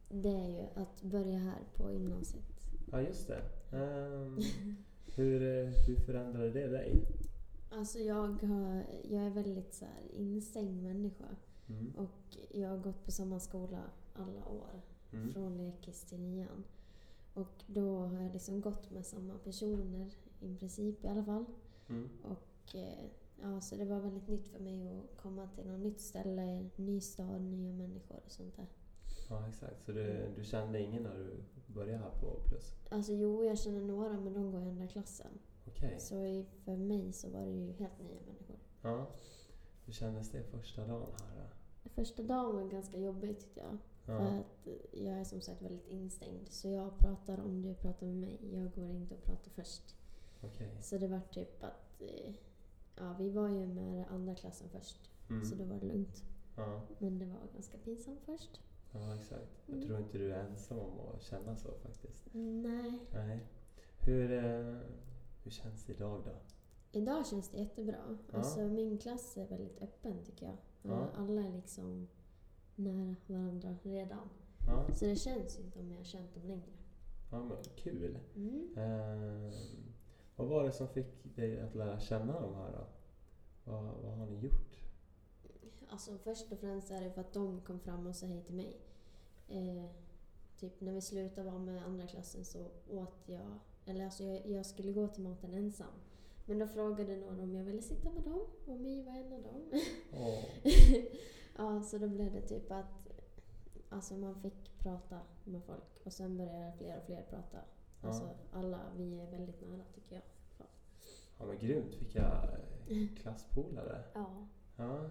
Det 0.08 0.28
är 0.28 0.48
ju 0.48 0.82
att 0.82 1.02
börja 1.02 1.38
här 1.38 1.60
på 1.76 1.92
gymnasiet. 1.92 2.44
Ja, 2.92 3.00
just 3.00 3.28
det. 3.28 3.42
Ehm, 3.76 4.38
hur, 5.16 5.42
eh, 5.42 5.70
hur 5.86 5.96
förändrade 5.96 6.50
det 6.50 6.68
dig? 6.68 7.06
Alltså 7.70 7.98
jag, 7.98 8.42
har, 8.42 8.84
jag 9.02 9.22
är 9.26 9.30
väldigt 9.30 9.74
så 9.74 9.84
här 9.84 10.02
instängd 10.12 10.82
människa. 10.82 11.24
Mm. 11.72 11.92
Och 11.96 12.36
jag 12.50 12.68
har 12.68 12.78
gått 12.78 13.04
på 13.04 13.10
samma 13.10 13.40
skola 13.40 13.82
alla 14.14 14.48
år. 14.48 14.82
Mm. 15.12 15.32
Från 15.32 15.56
lekis 15.56 16.04
till 16.04 16.20
nian. 16.20 16.64
Och 17.34 17.64
då 17.66 17.98
har 17.98 18.22
jag 18.22 18.32
liksom 18.32 18.60
gått 18.60 18.90
med 18.90 19.06
samma 19.06 19.38
personer 19.38 20.10
i 20.40 20.56
princip 20.56 21.04
i 21.04 21.08
alla 21.08 21.24
fall. 21.24 21.44
Mm. 21.88 22.08
Och 22.22 22.74
eh, 22.74 23.06
ja, 23.42 23.60
så 23.60 23.76
det 23.76 23.84
var 23.84 24.00
väldigt 24.00 24.28
nytt 24.28 24.48
för 24.48 24.58
mig 24.58 24.88
att 24.88 25.16
komma 25.22 25.48
till 25.54 25.66
något 25.66 25.80
nytt 25.80 26.00
ställe, 26.00 26.68
ny 26.76 27.00
stad, 27.00 27.42
nya 27.42 27.72
människor 27.72 28.20
och 28.24 28.30
sånt 28.30 28.56
där. 28.56 28.66
Ja, 29.28 29.48
exakt. 29.48 29.84
Så 29.84 29.92
du, 29.92 30.32
du 30.36 30.44
kände 30.44 30.80
ingen 30.80 31.02
när 31.02 31.14
du 31.14 31.44
började 31.74 31.98
här 31.98 32.10
på 32.20 32.40
Plus? 32.48 32.74
Alltså 32.90 33.12
jo, 33.12 33.44
jag 33.44 33.58
känner 33.58 33.80
några 33.80 34.20
men 34.20 34.32
de 34.32 34.52
går 34.52 34.62
i 34.62 34.64
andra 34.64 34.86
klassen. 34.86 35.38
Okej. 35.66 36.00
Så 36.00 36.26
i, 36.26 36.46
för 36.64 36.76
mig 36.76 37.12
så 37.12 37.30
var 37.30 37.40
det 37.40 37.50
ju 37.50 37.72
helt 37.72 37.98
nya 37.98 38.20
människor. 38.26 38.56
Ja. 38.82 39.06
Hur 39.84 39.92
kändes 39.92 40.30
det 40.30 40.42
första 40.42 40.86
dagen 40.86 41.12
här? 41.20 41.36
då? 41.36 41.61
Första 41.84 42.22
dagen 42.22 42.54
var 42.56 42.68
ganska 42.68 42.98
jobbig 42.98 43.38
tyckte 43.40 43.60
jag. 43.60 43.78
För 44.04 44.12
Ja. 44.12 44.38
att 44.38 44.66
eh, 44.66 45.04
jag 45.04 45.18
är 45.20 45.24
som 45.24 45.40
sagt 45.40 45.62
väldigt 45.62 45.88
instängd. 45.88 46.48
Så 46.48 46.68
jag 46.68 46.98
pratar 46.98 47.40
om 47.40 47.62
du 47.62 47.74
pratar 47.74 48.06
med 48.06 48.16
mig. 48.16 48.38
Jag 48.54 48.70
går 48.74 48.90
inte 48.90 49.14
och 49.14 49.22
pratar 49.22 49.50
först. 49.50 49.96
Okej. 50.42 50.70
Så 50.80 50.98
det 50.98 51.08
var 51.08 51.20
typ 51.30 51.64
att... 51.64 52.00
Eh, 52.02 52.32
ja, 52.96 53.14
vi 53.18 53.30
var 53.30 53.48
ju 53.48 53.66
med 53.66 54.04
andra 54.10 54.34
klassen 54.34 54.68
först. 54.68 55.10
Mm. 55.30 55.44
Så 55.44 55.54
då 55.54 55.64
var 55.64 55.76
det 55.76 55.86
lugnt. 55.86 56.24
Ja. 56.56 56.80
Men 56.98 57.18
det 57.18 57.26
var 57.26 57.38
ganska 57.54 57.78
pinsamt 57.78 58.20
först. 58.24 58.60
ja, 58.92 59.14
exakt. 59.16 59.62
Jag 59.66 59.76
Mm. 59.76 59.86
tror 59.88 59.98
inte 59.98 60.18
du 60.18 60.32
är 60.32 60.44
ensam 60.44 60.78
om 60.78 61.00
att 61.14 61.22
känna 61.22 61.56
så 61.56 61.68
faktiskt. 61.82 62.28
Nej. 62.32 62.98
Nej. 63.12 63.40
Hur, 64.00 64.32
eh, 64.32 64.76
hur 65.44 65.50
känns 65.50 65.84
det 65.84 65.92
idag 65.92 66.22
då? 66.24 66.30
Idag 66.98 67.26
känns 67.26 67.48
det 67.48 67.58
jättebra. 67.58 68.18
Ja. 68.32 68.38
Alltså, 68.38 68.60
min 68.60 68.98
klass 68.98 69.36
är 69.36 69.46
väldigt 69.46 69.82
öppen 69.82 70.24
tycker 70.24 70.46
jag. 70.46 70.56
Ja. 70.82 71.08
Alla 71.16 71.40
är 71.42 71.52
liksom 71.52 72.08
nära 72.76 73.16
varandra 73.26 73.76
redan. 73.82 74.28
Ja, 74.66 74.86
Så 74.94 75.04
det 75.04 75.16
känns 75.16 75.58
ju 75.58 75.70
som 75.70 75.90
jag 75.90 75.96
har 75.96 76.04
känt 76.04 76.34
dem 76.34 76.42
längre. 76.48 76.72
ja 77.30 77.44
men 77.44 77.56
kul. 77.76 78.18
Mm. 78.36 78.74
Eh, 78.76 79.52
vad 80.36 80.48
var 80.48 80.64
det 80.64 80.72
som 80.72 80.88
fick 80.88 81.36
dig 81.36 81.60
att 81.60 81.74
lära 81.74 82.00
känna 82.00 82.40
de 82.40 82.54
här 82.54 82.72
då? 82.72 82.86
Vad, 83.64 83.84
vad 83.84 84.12
har 84.18 84.26
ni 84.26 84.38
gjort? 84.40 84.76
Alltså 85.88 86.18
först 86.18 86.52
och 86.52 86.58
främst 86.58 86.90
är 86.90 87.00
det 87.00 87.10
för 87.10 87.20
att 87.20 87.32
de 87.32 87.60
kom 87.60 87.80
fram 87.80 88.06
och 88.06 88.16
sa 88.16 88.26
hej 88.26 88.42
till 88.42 88.54
mig. 88.54 88.80
Eh, 89.48 89.84
typ 90.58 90.80
när 90.80 90.92
vi 90.92 91.00
slutade 91.00 91.50
vara 91.50 91.58
med 91.58 91.84
andra 91.84 92.06
klassen 92.06 92.44
så 92.44 92.58
åt 92.90 93.22
jag, 93.26 93.58
eller 93.86 94.04
alltså 94.04 94.24
jag, 94.24 94.46
jag 94.46 94.66
skulle 94.66 94.92
gå 94.92 95.08
till 95.08 95.22
maten 95.22 95.54
ensam. 95.54 95.92
Men 96.46 96.58
då 96.58 96.66
frågade 96.66 97.16
någon 97.16 97.40
om 97.40 97.54
jag 97.54 97.64
ville 97.64 97.82
sitta 97.82 98.10
med 98.10 98.22
dem 98.22 98.40
och 98.66 98.80
My 98.80 99.02
var 99.02 99.12
en 99.12 99.32
av 99.32 99.42
dem. 99.42 99.70
Åh, 100.12 100.44
ja, 101.56 101.82
så 101.82 101.98
då 101.98 102.08
blev 102.08 102.32
det 102.32 102.40
typ 102.40 102.70
att 102.72 103.08
alltså 103.88 104.14
man 104.16 104.40
fick 104.42 104.78
prata 104.78 105.20
med 105.44 105.62
folk 105.64 106.00
och 106.04 106.12
sen 106.12 106.36
började 106.36 106.72
fler 106.78 106.96
och 106.98 107.04
fler 107.06 107.22
prata. 107.30 107.58
Ja. 108.02 108.08
Alltså 108.08 108.28
alla, 108.52 108.80
vi 108.96 109.20
är 109.20 109.30
väldigt 109.30 109.60
nära 109.60 109.82
tycker 109.94 110.14
jag. 110.14 110.22
ja 111.38 111.46
men 111.46 111.58
grymt, 111.58 111.94
vilka 112.00 112.48
klasspolare. 113.22 114.02
Ja. 114.14 114.46
Ja, 114.76 115.10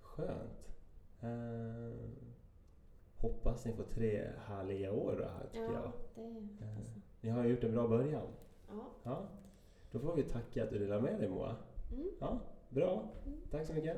skönt. 0.00 0.68
Eh, 1.20 1.98
hoppas 3.16 3.64
ni 3.64 3.72
får 3.72 3.84
tre 3.84 4.30
härliga 4.38 4.92
år 4.92 5.16
då 5.18 5.24
här 5.24 5.46
tycker 5.46 5.62
jag. 5.72 5.72
Ja, 5.84 5.92
det 6.14 6.22
Eh, 6.22 6.36
alltså. 6.36 7.00
ni 7.20 7.30
har 7.30 7.44
gjort 7.44 7.64
en 7.64 7.72
bra 7.72 7.88
början. 7.88 8.26
Ja. 8.68 8.84
Ja. 9.02 9.28
Då 9.92 9.98
får 9.98 10.16
vi 10.16 10.22
tacka 10.22 10.62
att 10.62 10.70
du 10.70 10.78
delade 10.78 11.02
med 11.02 11.20
dig 11.20 11.28
Moa. 11.28 11.56
Mm. 11.92 12.06
Ja, 12.20 12.40
bra. 12.68 13.02
Tack 13.50 13.66
så 13.66 13.72
mycket. 13.72 13.96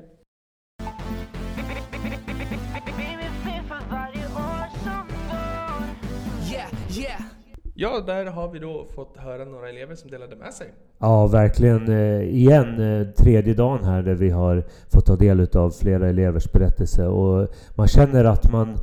Ja, 7.75 8.03
där 8.07 8.25
har 8.25 8.51
vi 8.51 8.59
då 8.59 8.85
fått 8.95 9.17
höra 9.17 9.45
några 9.45 9.69
elever 9.69 9.95
som 9.95 10.09
delade 10.09 10.35
med 10.35 10.53
sig. 10.53 10.67
Ja, 10.99 11.27
verkligen. 11.27 11.87
eh, 11.89 12.21
Igen, 12.21 12.79
eh, 12.99 13.07
tredje 13.07 13.53
dagen 13.53 13.83
här 13.83 14.01
där 14.01 14.13
vi 14.13 14.29
har 14.29 14.63
fått 14.93 15.05
ta 15.05 15.15
del 15.15 15.47
av 15.57 15.69
flera 15.69 16.09
elevers 16.09 16.51
berättelse. 16.51 17.07
Och 17.07 17.47
man 17.75 17.87
känner 17.87 18.25
att 18.25 18.51
man 18.51 18.75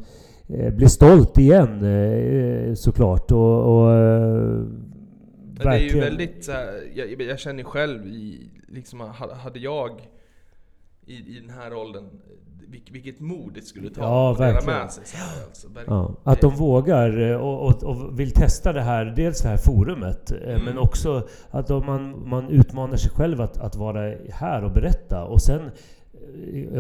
eh, 0.49 0.75
blir 0.75 0.87
stolt 0.88 1.38
igen 1.38 1.85
eh, 1.85 2.75
såklart. 2.75 3.33
Och, 3.33 3.62
och, 3.83 3.93
eh, 3.93 4.62
Men 5.64 5.73
det 5.73 5.79
är 5.79 5.95
ju 5.95 6.00
väldigt 6.00 6.45
så 6.45 6.52
här, 6.52 6.83
jag, 6.95 7.23
jag 7.23 7.38
känner 7.38 7.62
själv 7.64 8.07
i, 8.07 8.50
liksom, 8.69 9.00
ha- 9.00 9.35
hade 9.35 9.59
jag 9.59 9.90
i, 11.07 11.14
i 11.37 11.40
den 11.40 11.50
här 11.50 11.75
åldern, 11.75 12.05
vilk, 12.69 12.88
vilket 12.90 13.21
mod 13.21 13.52
det 13.55 13.62
skulle 13.62 13.90
ta 13.90 14.00
Ja, 14.00 14.33
att 14.33 14.40
verkligen. 14.40 14.79
med 14.81 14.90
sig. 14.93 15.05
Här, 15.21 15.45
alltså. 15.47 15.69
Ja, 15.87 16.14
att 16.25 16.40
de 16.40 16.55
vågar 16.57 17.31
eh, 17.31 17.37
och, 17.37 17.67
och, 17.67 17.83
och 17.83 18.21
vill 18.21 18.33
testa 18.33 18.73
det 18.73 18.81
här, 18.83 19.05
dels 19.05 19.43
det 19.43 19.49
här 19.49 19.57
forumet, 19.57 20.33
eh, 20.33 20.38
Mm. 20.50 20.64
men 20.64 20.79
också 20.79 21.29
att 21.50 21.69
man, 21.69 22.29
man 22.29 22.49
utmanar 22.49 22.97
sig 22.97 23.11
själv 23.11 23.40
att, 23.40 23.59
att 23.59 23.76
vara 23.76 24.14
här 24.33 24.64
och 24.64 24.71
berätta. 24.71 25.25
Och 25.25 25.43
sen, 25.43 25.71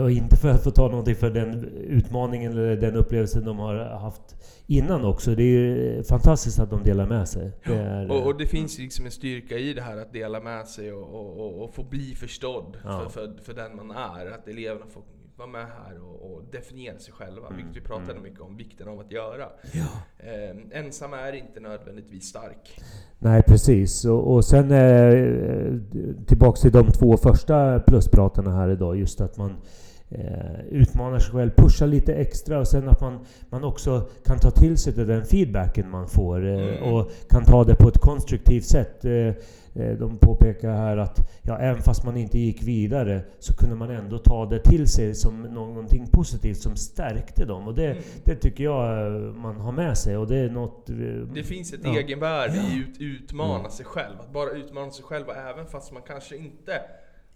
och 0.00 0.10
inte 0.10 0.36
för 0.36 0.48
att 0.48 0.64
få 0.64 0.70
ta 0.70 0.88
någonting 0.88 1.14
för 1.14 1.30
den 1.30 1.64
utmaningen 1.88 2.52
eller 2.52 2.76
den 2.76 2.96
upplevelsen 2.96 3.44
de 3.44 3.58
har 3.58 3.74
haft 3.76 4.36
innan 4.66 5.04
också. 5.04 5.34
Det 5.34 5.42
är 5.42 5.46
ju 5.46 6.02
fantastiskt 6.02 6.58
att 6.58 6.70
de 6.70 6.82
delar 6.82 7.06
med 7.06 7.28
sig. 7.28 7.52
Det 7.66 7.74
är, 7.74 8.10
Och, 8.10 8.26
och 8.26 8.38
det 8.38 8.46
finns 8.46 8.78
liksom 8.78 9.04
en 9.04 9.10
styrka 9.10 9.58
i 9.58 9.72
det 9.72 9.82
här 9.82 9.96
att 9.96 10.12
dela 10.12 10.40
med 10.40 10.68
sig 10.68 10.92
och, 10.92 11.14
och, 11.14 11.40
och, 11.40 11.64
och 11.64 11.74
få 11.74 11.82
bli 11.84 12.14
förstådd 12.14 12.76
Ja. 12.84 13.00
för, 13.00 13.08
för, 13.26 13.42
för 13.42 13.54
den 13.54 13.76
man 13.76 13.90
är. 13.90 14.26
Att 14.30 14.48
eleverna 14.48 14.86
får 14.88 15.02
vara 15.40 15.50
med 15.50 15.66
här 15.66 15.98
och, 16.02 16.32
och 16.32 16.42
definiera 16.52 16.98
sig 16.98 17.12
själva, 17.12 17.46
Mm, 17.46 17.56
vilket 17.56 17.76
vi 17.76 17.80
pratade 17.80 18.20
mycket 18.20 18.40
om 18.40 18.56
vikten 18.56 18.88
av 18.88 19.00
att 19.00 19.12
göra. 19.12 19.48
Eh, 20.18 20.78
ensam 20.80 21.12
är 21.12 21.32
inte 21.32 21.60
nödvändigtvis 21.60 22.24
stark. 22.24 22.80
Nej, 23.18 23.42
precis. 23.42 24.04
Och, 24.04 24.34
och 24.34 24.44
sen 24.44 24.70
eh, 24.70 26.24
tillbaks 26.26 26.60
till 26.60 26.72
de 26.72 26.92
två 26.92 27.16
första 27.16 27.80
pluspratarna 27.80 28.50
här 28.50 28.68
idag. 28.68 28.96
Just 28.96 29.20
att 29.20 29.36
man 29.36 29.52
eh, 30.10 30.60
utmanar 30.70 31.18
sig 31.18 31.32
själv, 31.32 31.50
pushar 31.56 31.86
lite 31.86 32.14
extra 32.14 32.58
och 32.58 32.68
sen 32.68 32.88
att 32.88 33.00
man, 33.00 33.18
man 33.50 33.64
också 33.64 34.08
kan 34.26 34.38
ta 34.38 34.50
till 34.50 34.76
sig 34.76 34.92
den 34.92 35.24
feedbacken 35.24 35.90
man 35.90 36.08
får 36.08 36.46
eh, 36.46 36.60
Mm. 36.60 36.94
och 36.94 37.10
kan 37.30 37.44
ta 37.44 37.64
det 37.64 37.74
på 37.74 37.88
ett 37.88 37.98
konstruktivt 37.98 38.64
sätt. 38.64 39.04
Eh, 39.04 39.12
eh, 39.74 39.98
de 39.98 40.18
påpekar 40.18 40.72
här 40.72 40.96
att 40.96 41.18
ja, 41.42 41.58
även 41.58 41.82
fast 41.82 42.04
man 42.04 42.16
inte 42.16 42.38
gick 42.38 42.62
vidare 42.62 43.20
så 43.38 43.54
kunde 43.54 43.74
man 43.76 43.90
ändå 43.90 44.18
ta 44.18 44.46
det 44.46 44.58
till 44.58 44.86
sig 44.88 45.14
som 45.14 45.42
någonting 45.42 46.06
positivt 46.12 46.56
som 46.56 46.76
stärkte 46.76 47.44
dem. 47.44 47.68
Och 47.68 47.74
det, 47.74 47.90
Mm. 47.90 48.02
det 48.24 48.34
tycker 48.36 48.64
jag 48.64 49.06
eh, 49.06 49.12
man 49.34 49.56
har 49.56 49.72
med 49.72 49.98
sig. 49.98 50.16
Och 50.16 50.26
det 50.26 50.36
är 50.36 50.50
något... 50.50 50.86
Det 51.34 51.42
finns 51.42 51.72
ett 51.72 51.80
Ja. 51.84 51.98
egenvärde 51.98 52.54
i 52.56 52.84
att 52.94 53.00
utmana 53.00 53.58
Mm. 53.58 53.70
sig 53.70 53.86
själv. 53.86 54.14
Att 54.20 54.32
bara 54.32 54.50
utmana 54.50 54.90
sig 54.90 55.04
själv 55.04 55.24
även 55.50 55.66
fast 55.66 55.92
man 55.92 56.02
kanske 56.06 56.36
inte 56.36 56.72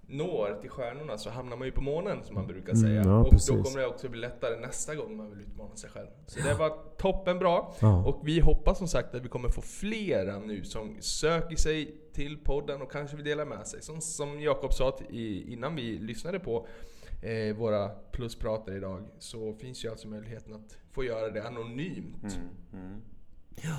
når 0.09 0.59
till 0.61 0.71
stjärnorna 0.71 1.19
så 1.19 1.31
hamnar 1.31 1.57
man 1.57 1.67
ju 1.67 1.73
på 1.73 1.81
månen 1.81 2.23
som 2.25 2.35
man 2.35 2.47
brukar 2.47 2.73
Mm, 2.73 2.83
säga. 2.83 3.03
ja, 3.05 3.19
och 3.25 3.31
precis. 3.31 3.49
då 3.49 3.63
kommer 3.63 3.79
det 3.81 3.87
också 3.87 4.09
bli 4.09 4.21
lättare 4.21 4.61
nästa 4.61 4.95
gång 4.95 5.17
man 5.17 5.31
vill 5.31 5.41
utmana 5.41 5.77
sig 5.77 5.91
själv. 5.91 6.07
Så 6.27 6.41
det 6.49 6.55
var 6.55 6.79
toppen 6.99 7.39
bra. 7.39 7.75
Ja. 7.81 8.05
Och 8.07 8.21
vi 8.29 8.41
hoppas 8.41 8.79
som 8.79 8.89
sagt 8.89 9.15
att 9.15 9.25
vi 9.25 9.29
kommer 9.29 9.49
få 9.49 9.63
flera 9.63 10.39
nu 10.39 10.65
som 10.65 10.97
söker 11.01 11.57
sig 11.57 11.95
till 12.13 12.39
podden 12.39 12.83
och 12.83 12.93
kanske 12.93 13.17
vill 13.17 13.25
dela 13.25 13.45
med 13.45 13.67
sig. 13.67 13.83
Som, 13.83 14.01
som 14.01 14.41
Jakob 14.41 14.73
sa 14.73 14.99
i, 15.11 15.53
innan 15.53 15.75
vi 15.77 15.99
lyssnade 15.99 16.39
på 16.39 16.67
eh, 17.23 17.57
våra 17.57 17.89
plusprater 17.89 18.77
idag 18.77 19.03
så 19.19 19.53
finns 19.55 19.85
ju 19.85 19.89
alltså 19.91 20.09
möjligheten 20.09 20.55
att 20.55 20.77
få 20.91 21.05
göra 21.05 21.31
det 21.31 21.43
anonymt. 21.49 22.39
Mm. 22.73 23.01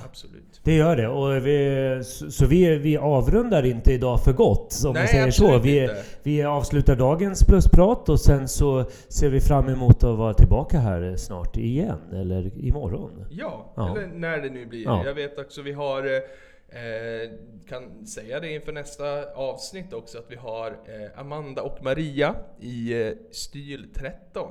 Absolut. 0.06 0.62
Det 0.64 0.76
gör 0.76 0.96
det. 0.96 1.08
Och 1.08 1.48
vi, 1.48 2.02
så 2.30 2.46
vi, 2.46 2.78
vi 2.78 2.98
avrundar 2.98 3.66
inte 3.66 3.94
idag 3.94 4.24
för 4.24 4.34
gott, 4.34 4.82
Nej, 4.94 5.02
vi 5.02 5.08
säger 5.08 5.32
så. 5.32 5.60
Vi, 5.60 5.82
inte. 5.82 6.04
vi 6.24 6.44
avslutar 6.44 6.96
dagens 6.96 7.44
plusprat 7.44 8.10
och 8.10 8.20
sen 8.20 8.48
så 8.48 8.86
ser 9.10 9.30
vi 9.30 9.42
fram 9.42 9.70
emot 9.70 10.04
att 10.04 10.18
vara 10.18 10.34
tillbaka 10.34 10.80
här 10.80 11.16
snart 11.18 11.58
igen, 11.58 12.00
eller 12.14 12.52
imorgon. 12.66 13.26
Ja, 13.30 13.74
Ja. 13.76 13.98
eller 13.98 14.08
när 14.08 14.38
det 14.38 14.50
nu 14.50 14.66
blir. 14.66 14.84
Ja. 14.84 15.06
Jag 15.06 15.14
vet 15.14 15.40
också 15.40 15.62
vi 15.62 15.72
har, 15.72 16.06
eh, 16.06 17.30
kan 17.70 18.06
säga 18.08 18.40
det 18.40 18.54
inför 18.54 18.72
nästa 18.72 19.34
avsnitt 19.36 19.94
också, 19.94 20.18
att 20.18 20.32
vi 20.32 20.36
har 20.36 20.68
eh, 20.68 21.20
Amanda 21.20 21.62
och 21.62 21.84
Maria 21.84 22.36
i 22.60 23.02
eh, 23.08 23.14
Styl 23.32 23.88
13 23.96 24.50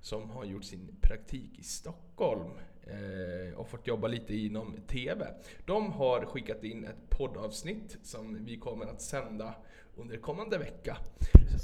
som 0.00 0.30
har 0.30 0.44
gjort 0.44 0.64
sin 0.64 0.96
praktik 1.00 1.58
i 1.58 1.62
Stockholm 1.62 2.50
och 3.56 3.68
fått 3.68 3.86
jobba 3.86 4.08
lite 4.08 4.34
inom 4.34 4.76
TV. 4.86 5.26
De 5.66 5.92
har 5.92 6.24
skickat 6.24 6.64
in 6.64 6.84
ett 6.84 7.10
poddavsnitt 7.18 7.98
som 8.02 8.44
vi 8.44 8.56
kommer 8.56 8.86
att 8.86 9.00
sända 9.00 9.54
under 9.96 10.16
kommande 10.16 10.58
vecka. 10.58 10.96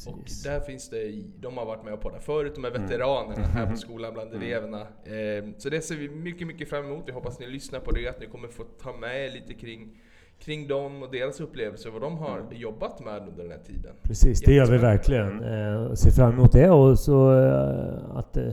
Och 0.06 0.18
där 0.44 0.60
finns 0.60 0.90
det, 0.90 1.22
de 1.40 1.56
har 1.58 1.66
varit 1.66 1.84
med 1.84 1.92
och 1.92 2.00
poddat 2.00 2.24
förut, 2.24 2.52
de 2.54 2.64
är 2.64 2.70
veteranerna 2.70 3.46
här 3.46 3.70
på 3.70 3.76
skolan 3.76 4.14
bland 4.14 4.34
eleverna. 4.34 4.80
Eh, 4.80 5.44
så 5.58 5.70
det 5.70 5.80
ser 5.80 5.96
vi 5.96 6.08
mycket, 6.08 6.46
mycket 6.46 6.68
fram 6.68 6.84
emot. 6.84 7.04
Vi 7.06 7.12
hoppas 7.12 7.40
ni 7.40 7.46
lyssnar 7.46 7.80
på 7.80 7.90
det, 7.90 8.08
att 8.08 8.20
ni 8.20 8.26
kommer 8.26 8.48
få 8.48 8.64
ta 8.64 8.92
med 8.92 9.26
er 9.26 9.30
lite 9.30 9.54
kring, 9.54 10.00
kring 10.38 10.68
dem 10.68 11.02
och 11.02 11.10
deras 11.10 11.40
upplevelser, 11.40 11.90
vad 11.90 12.02
de 12.02 12.18
har 12.18 12.46
jobbat 12.52 13.04
med 13.04 13.28
under 13.28 13.42
den 13.42 13.52
här 13.52 13.64
tiden. 13.66 13.94
Precis, 14.02 14.40
det 14.40 14.54
gör 14.54 14.66
vi 14.66 14.78
verkligen. 14.78 15.44
Eh, 15.44 15.94
ser 15.94 16.10
fram 16.10 16.32
emot 16.32 16.52
det 16.52 16.70
och 16.70 16.98
så 16.98 17.38
eh, 17.38 18.16
att, 18.16 18.36
eh, 18.36 18.52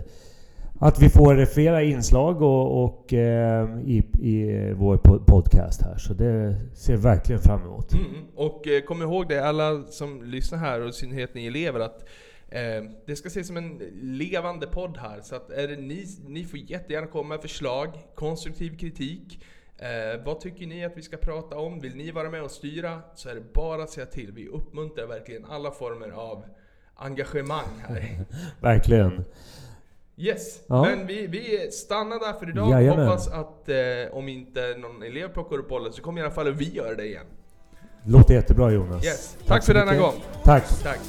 att 0.79 1.01
vi 1.01 1.09
får 1.09 1.45
flera 1.45 1.83
inslag 1.83 2.41
och, 2.41 2.83
och 2.83 3.13
eh, 3.13 3.79
i, 3.85 3.97
i 4.19 4.73
vår 4.73 4.97
po- 4.97 5.25
podcast 5.25 5.81
här. 5.81 5.97
Så 5.97 6.13
det 6.13 6.55
ser 6.73 6.95
vi 6.95 7.01
verkligen 7.01 7.41
fram 7.41 7.61
emot. 7.61 7.93
Mm. 7.93 8.05
Och 8.35 8.67
eh, 8.67 8.81
kom 8.81 9.01
ihåg 9.01 9.29
det, 9.29 9.45
alla 9.45 9.83
som 9.83 10.23
lyssnar 10.23 10.59
här 10.59 10.81
och 10.81 10.89
i 10.89 10.93
synnerhet 10.93 11.33
ni 11.33 11.45
elever, 11.45 11.79
att 11.79 12.05
eh, 12.49 12.83
det 13.05 13.15
ska 13.15 13.27
ses 13.27 13.47
som 13.47 13.57
en 13.57 13.81
levande 14.01 14.67
podd 14.67 14.97
här. 14.97 15.21
Så 15.21 15.35
att 15.35 15.49
är 15.51 15.67
det 15.67 15.77
ni, 15.77 16.05
ni 16.27 16.43
får 16.43 16.59
jättegärna 16.59 17.07
komma 17.07 17.29
med 17.29 17.41
förslag, 17.41 17.87
konstruktiv 18.15 18.77
kritik. 18.77 19.43
Eh, 19.77 20.25
vad 20.25 20.39
tycker 20.39 20.67
ni 20.67 20.85
att 20.85 20.97
vi 20.97 21.01
ska 21.01 21.17
prata 21.17 21.57
om? 21.57 21.79
Vill 21.79 21.95
ni 21.95 22.11
vara 22.11 22.29
med 22.29 22.43
och 22.43 22.51
styra? 22.51 23.01
Så 23.15 23.29
är 23.29 23.35
det 23.35 23.53
bara 23.53 23.83
att 23.83 23.89
säga 23.89 24.05
till. 24.05 24.31
Vi 24.31 24.47
uppmuntrar 24.47 25.07
verkligen 25.07 25.45
alla 25.45 25.71
former 25.71 26.09
av 26.09 26.43
engagemang 26.95 27.83
här. 27.87 28.25
Verkligen. 28.61 29.25
Yes, 30.19 30.59
Ja. 30.67 30.81
men 30.83 31.07
vi, 31.07 31.27
vi 31.27 31.71
stannar 31.71 32.19
där 32.19 32.33
för 32.39 32.49
idag. 32.49 32.71
Jajamän. 32.71 33.07
Hoppas 33.07 33.27
att 33.27 33.69
eh, 33.69 33.75
om 34.11 34.27
inte 34.29 34.75
någon 34.77 35.03
elev 35.03 35.27
plockar 35.27 35.57
upp 35.57 35.69
bollen 35.69 35.93
så 35.93 36.01
kommer 36.01 36.21
i 36.21 36.23
alla 36.23 36.33
fall 36.33 36.53
vi 36.53 36.69
göra 36.73 36.95
det 36.95 37.05
igen. 37.05 37.25
Låter 38.05 38.33
jättebra 38.33 38.71
Jonas. 38.71 39.05
Yes. 39.05 39.37
Tack 39.47 39.65
för 39.65 39.73
så 39.73 39.79
denna 39.79 39.91
mycket. 39.91 40.01
gång. 40.05 40.21
Tack. 40.43 40.83
Tack. 40.83 40.99